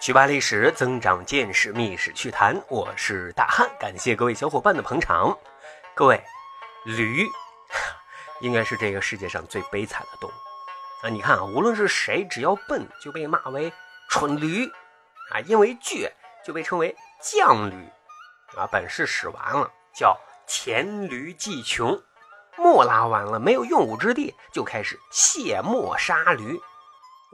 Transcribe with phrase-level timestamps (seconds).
[0.00, 2.56] 学霸历史，增长见识，密史趣谈。
[2.68, 5.36] 我是大汉，感谢各位小伙伴的捧场。
[5.92, 6.22] 各位，
[6.84, 7.26] 驴
[8.40, 10.32] 应该是这个世界上最悲惨的动物
[11.02, 11.10] 啊！
[11.10, 13.72] 你看啊，无论是谁，只要笨就被骂为
[14.08, 14.64] 蠢驴
[15.32, 16.08] 啊，因为倔
[16.44, 17.74] 就被称为犟驴
[18.56, 18.68] 啊。
[18.70, 22.00] 本事使完了叫黔驴技穷，
[22.56, 26.60] 磨拉完了没有用武之地，就开始卸磨杀驴。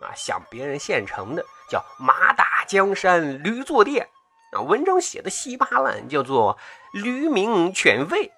[0.03, 4.09] 啊，想别人现成的叫马打江山驴坐垫，
[4.53, 6.59] 啊，文章写的稀巴烂，叫做
[6.93, 8.31] 驴鸣犬吠。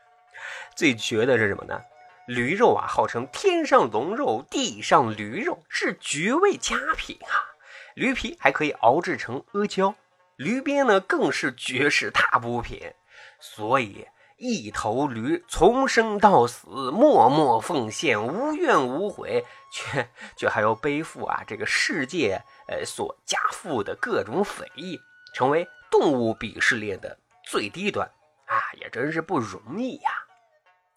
[0.74, 1.80] 最绝的是什么呢？
[2.26, 7.54] 驴肉啊，号称天上龙肉，地上驴肉，是绝味佳品啊。
[7.94, 9.94] 驴皮还可以熬制成阿胶，
[10.36, 12.94] 驴鞭呢更是绝世大补品，
[13.40, 14.06] 所以。
[14.38, 25.00] 一头驴从生到死，默默奉献，无怨无悔，却却还要背负啊这个世界呃所加负的各种非议，
[25.34, 27.18] 成为动物鄙视链的
[27.50, 28.08] 最低端
[28.46, 30.10] 啊，也真是不容易呀。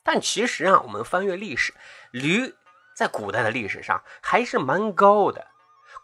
[0.03, 1.73] 但其实啊，我们翻阅历史，
[2.12, 2.53] 驴
[2.95, 5.47] 在古代的历史上还是蛮高的，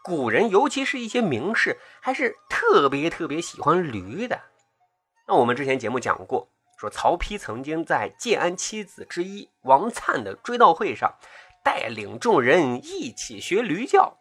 [0.02, 4.40] 古人尤其是一些名士，还是特别特别喜欢驴的。
[5.28, 6.50] 那我们之前节目讲过。
[6.78, 11.12] 说曹丕曾经在建安七子之一王粲的追悼会上，
[11.64, 14.16] 带领众人一起学驴叫，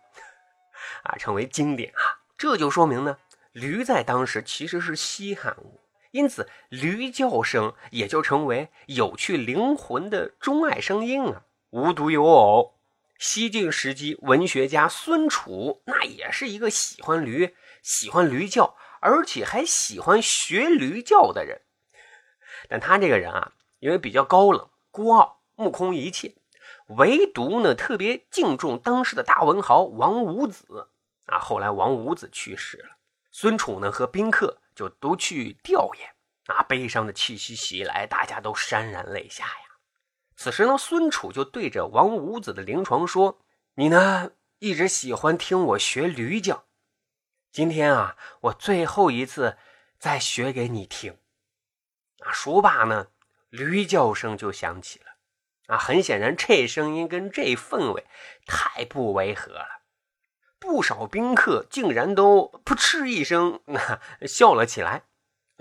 [1.04, 2.02] 啊，成为经典啊。
[2.36, 3.20] 这就说明呢，
[3.52, 11.44] 驴在当时其实是稀罕物，因此驴叫声也就成为有趣灵魂的钟爱声音啊。
[11.70, 12.80] 无独有偶，
[13.20, 21.62] 西晋时期文学家孙楚，那也是一个喜欢驴、喜欢驴叫，而且还喜欢学驴叫的人。
[22.70, 26.36] 但他这个人啊，因为比较高冷、孤傲、目空一切，
[26.88, 30.90] 唯独呢特别敬重当时的大文豪王五子
[31.26, 31.40] 啊。
[31.40, 32.98] 后来王五子去世了，
[33.32, 36.64] 孙楚呢和宾客就都去吊唁啊。
[36.64, 39.78] 悲伤的气息袭来，大家都潸然泪下呀。
[40.36, 43.40] 此时呢，孙楚就对着王五子的灵床说
[43.76, 46.66] ：“你呢一直喜欢听我学驴叫，
[47.52, 49.58] 今天啊，我最后一次
[49.98, 51.18] 再学给你听。”
[52.28, 53.08] 啊，说罢呢，
[53.50, 55.06] 驴叫声就响起了。
[55.68, 58.06] 啊，很显然，这声音跟这氛围
[58.46, 59.82] 太不违和了。
[60.60, 63.62] 不少宾客竟然都扑哧一声
[64.28, 65.04] 笑了起来。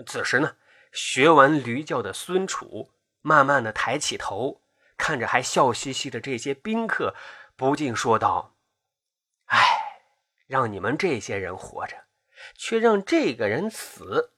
[0.05, 0.57] 此时呢，
[0.91, 2.91] 学完驴叫的孙楚
[3.21, 4.61] 慢慢的抬起头，
[4.97, 7.15] 看着还笑嘻嘻的这些宾客，
[7.55, 8.55] 不禁说道
[9.47, 9.59] ：“哎，
[10.47, 11.95] 让你们这些人活着，
[12.55, 14.33] 却让这个人死。”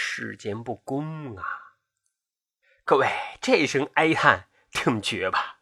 [0.00, 1.44] 世间不公啊！
[2.84, 3.08] 各位，
[3.40, 5.58] 这一声哀叹挺绝吧？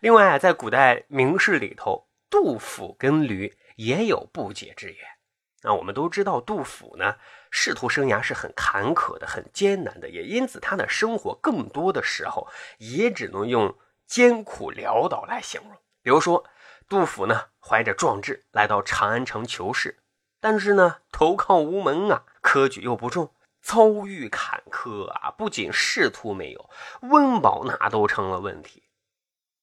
[0.00, 5.04] 另外啊，在古代名士里头，杜甫跟驴也有不解之缘。
[5.62, 7.16] 那我们都知道，杜甫呢，
[7.50, 12.46] 仕途生涯是很坎坷的，很艰难的，也因此他的生活更多的时候
[12.78, 13.76] 也只能用
[14.06, 15.72] 艰苦潦倒来形容。
[16.00, 16.44] 比如说，
[16.88, 19.98] 杜甫呢，怀着壮志来到长安城求仕，
[20.38, 23.34] 但是呢，投靠无门啊，科举又不中。
[23.60, 26.70] 遭遇坎坷啊，不仅仕途没有，
[27.02, 28.84] 温饱那都成了问题。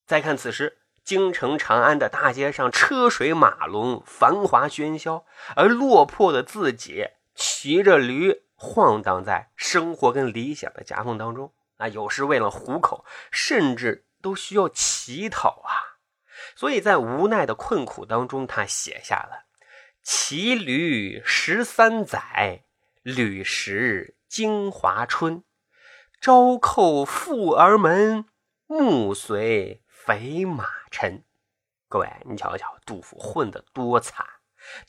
[0.05, 5.25] 再看此时京城长安的大街上，车水马龙，繁华喧嚣，
[5.55, 15.97] 而落魄的自己骑着驴晃荡在生活跟理想的夹缝当中啊，有时为了糊口，甚至都需要乞讨啊。
[16.55, 19.45] 所以在无奈的困苦当中，他写下了
[20.03, 22.63] “骑驴十三载”。
[23.05, 25.43] 旅食京华春，
[26.19, 28.25] 朝叩富儿门，
[28.65, 31.23] 暮随肥马尘。
[31.87, 34.25] 各位，你瞧瞧，杜甫混得多惨！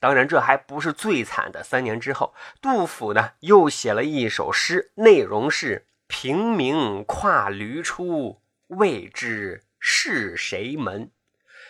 [0.00, 1.62] 当然，这还不是最惨的。
[1.62, 11.10] 三年之后，杜甫呢又写了一首诗，内容是：平明跨驴出，未知是谁门。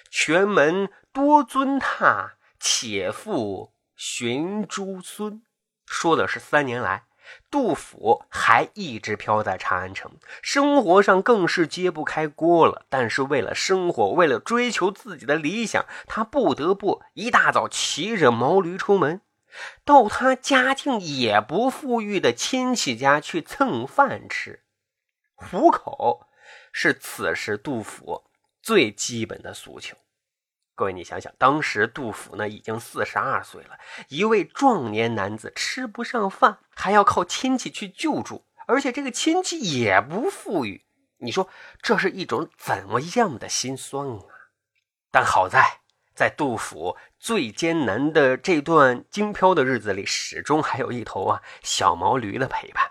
[0.09, 5.43] 全门多尊榻，且复寻诸孙。
[5.87, 7.05] 说的是三年来，
[7.51, 10.13] 杜甫还一直飘在长安城，
[10.43, 12.85] 生活上更是揭不开锅了。
[12.89, 19.21] 但是为了生活，为了追求自己的理想，他不得不一大早骑着毛驴出门，
[19.85, 24.65] 到他家境也不富裕的亲戚家去蹭饭吃，
[25.35, 26.27] 糊口
[26.73, 28.25] 是此时杜甫
[28.63, 29.97] 最基本的诉求。
[30.77, 33.71] 各位，你想想，当时杜甫呢已经四十二岁了，
[34.09, 40.85] 一位壮年男子吃不上饭，还要靠亲戚去救助，而且这个亲戚也不富裕，
[41.17, 41.49] 你说
[41.81, 44.53] 这是一种怎么样的心酸啊？
[45.11, 45.81] 但好在
[46.15, 52.91] 在杜甫最艰难的这段京漂的日子里，始终还有一头啊小毛驴的陪伴。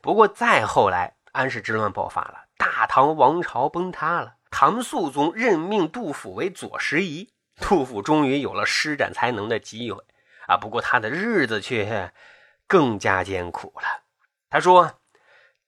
[0.00, 7.30] 不过再后来，安史之乱爆发了，大唐王朝崩塌了，唐肃宗任命杜甫为左拾遗，
[7.60, 10.02] 杜甫终于有了施展才能的机会
[10.46, 10.56] 啊。
[10.56, 12.12] 不过他的日子却
[12.66, 14.02] 更加艰苦了。
[14.50, 15.00] 他说：“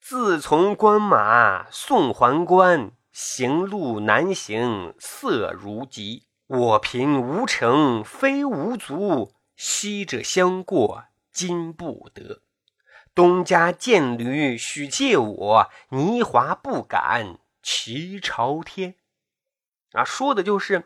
[0.00, 12.42] 自从关马送还关，行路难行色如疾。”我贫无城，非无足；昔者相过，今不得。
[13.14, 18.96] 东家见驴，许借我，泥华不敢齐朝天。
[19.92, 20.84] 啊，说的就是，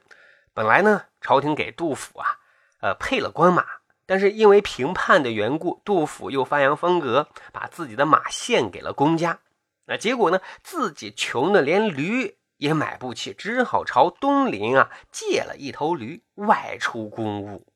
[0.52, 2.40] 本来呢，朝廷给杜甫啊，
[2.81, 3.64] 呃，配了官马，
[4.05, 9.40] 但是因为平叛的缘故，杜甫又发扬风格，把自己的马献给了公家。
[9.87, 12.38] 那结果呢，自己穷的连驴。
[12.58, 17.67] 也买不起，只好朝东邻啊借了一头驴外出公务。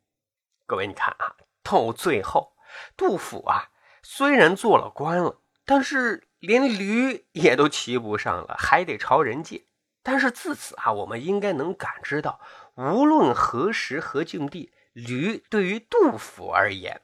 [0.64, 2.54] 各位，你看啊，到最后，
[2.96, 3.68] 杜甫啊
[4.02, 9.66] 虽然做了官了，但是连驴也都骑不上了，还得朝人借。
[10.02, 12.40] 但是自此啊，我们应该能感知到，
[12.74, 17.02] 无论何时何境地，驴对于杜甫而言，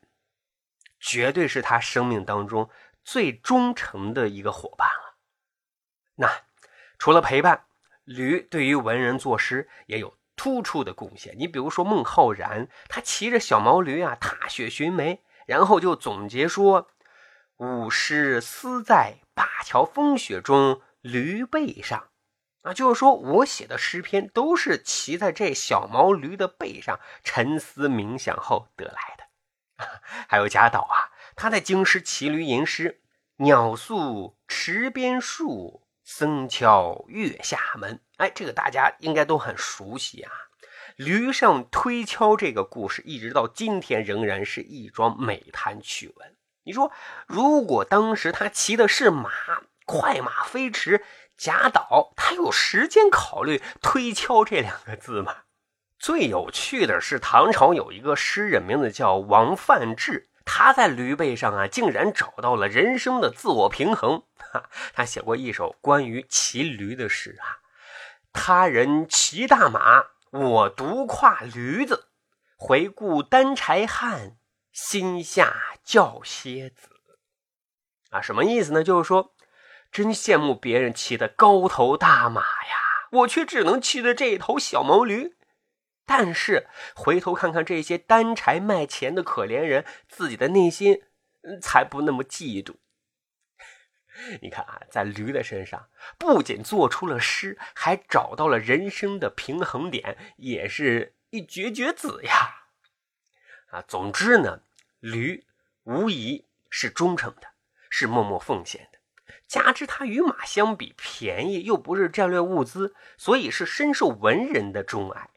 [0.99, 2.69] 绝对是他生命当中
[3.05, 5.17] 最忠诚的一个伙伴了。
[6.17, 6.29] 那
[6.99, 7.63] 除了陪伴。
[8.07, 11.35] 驴对于文人作诗也有突出的贡献。
[11.41, 16.89] 你比如说孟浩然，他骑着小毛驴啊，踏雪寻梅，然后就总结说
[17.59, 22.09] ：“吾诗思在灞桥风雪中驴背上。”
[22.67, 29.25] 啊，就是说我写的诗篇都是骑在这小毛驴的背上沉思冥想后得来的。
[30.27, 33.03] 还有贾岛啊，他在京师骑驴吟诗
[33.39, 40.31] ：“鸟宿池边树。”僧敲月下门，哎，这个大家应该都很熟悉啊。
[40.95, 46.37] 驴上推敲这个故事，一直到今天仍然是一桩美谈趣闻。
[46.67, 46.91] 你说，
[47.29, 49.31] 如果当时他骑的是马，
[49.87, 51.05] 快马飞驰，
[51.37, 55.43] 贾岛他有时间考虑推敲这两个字吗？
[55.97, 60.29] 最有趣的是，唐朝有一个诗人，名字叫王范志。
[60.45, 64.25] 他在驴背上啊，竟然找到了人生的自我平衡。
[64.93, 67.63] 他写过一首关于骑驴的诗啊
[68.35, 72.09] ：“他人骑大马，我独跨驴子。
[72.57, 74.37] 回顾担柴汉，
[74.77, 76.91] 心下叫蝎子。”
[78.13, 78.85] 啊，什么意思呢？
[78.85, 79.35] 就是说，
[79.91, 85.35] 真羡慕别人骑的高头大马呀，我却只能骑的这头小毛驴。
[86.05, 91.03] 但是回头看看这些担柴卖钱的可怜人，自己的内心
[91.63, 92.77] 才不那么嫉妒。
[94.43, 95.89] 你看啊，在驴的身上，
[96.19, 102.66] 不仅做出了诗，还找到了人生的平衡点，也是一绝绝子呀！
[103.77, 104.63] 啊，总之呢，
[105.01, 105.45] 驴
[105.83, 107.49] 无疑是忠诚的，
[107.91, 108.99] 是默默奉献的。
[109.47, 115.29] 加之它与马相比便宜，又不是战略物资，所以是深受文人的钟爱。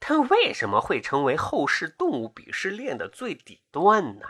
[0.00, 4.26] 它为什么会成为后世动物鄙视链的最底端呢？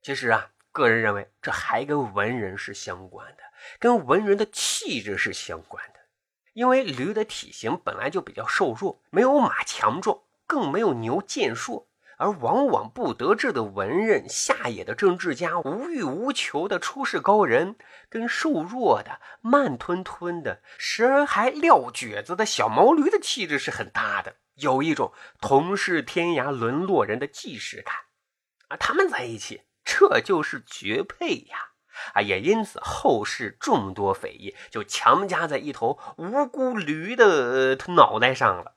[0.00, 3.42] 其实啊，个人认为这还跟文人是相关的，
[3.80, 5.98] 跟文人的气质是相关的。
[6.52, 11.88] 因为驴的体型本来就比较瘦弱，没有马强壮，更没有牛健硕，
[12.20, 17.76] 而往往不得志的文人、下野的政治家、无欲无求的出世高人，
[18.10, 24.36] 跟瘦弱的、慢吞吞的、时而还撂蹶子的小毛驴的气质是很搭的。
[24.56, 27.94] 有一种同是天涯沦落人的既视感
[28.68, 31.70] 啊，他们在一起，这就是绝配呀！
[32.12, 38.74] 啊，也因此后世众多匪夷就强加在一头无辜驴的脑袋上了，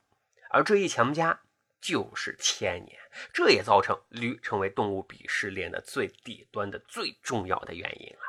[0.48, 1.40] 而这一强加
[1.84, 2.98] 就是千年，
[3.30, 8.22] 这也造成驴成为动物鄙视链的最底端的最重要的原因了。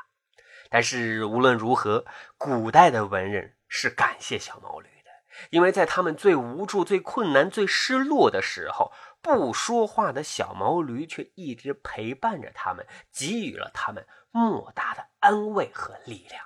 [0.68, 2.04] 但是无论如何，
[2.36, 5.10] 古代的文人是感谢小毛驴的。
[5.48, 16.44] 因为在他们最无助、最困难、最失落的时候，不说话的小毛驴却一直陪伴着他们，给予了他们莫大的安慰和力量。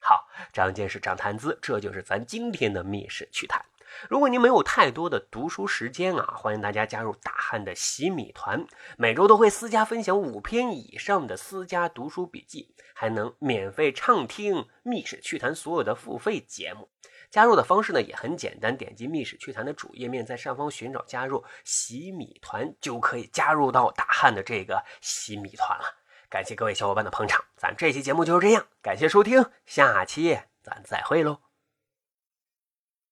[0.00, 3.64] 好，长见识，长谈资，这就是咱今天的密室趣谈。
[4.08, 8.66] 如果您没有太多的读书时间啊，欢迎大家加入大汉的洗米团，
[8.96, 16.88] 每周都会私家分享五篇以上的私家读书笔记，还能免费畅听密室趣谈所有的付费节目。
[17.28, 25.84] 加入的方式呢也很简单，点击密室趣谈的主页面，在上方寻找加入洗米团，就可以加入到大汉的这个洗米团了。
[26.28, 31.45] 感谢各位小伙伴的捧场，咱这期节目就是这样，感谢收听，下期咱再会喽。